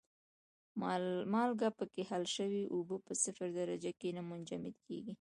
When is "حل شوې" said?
2.09-2.63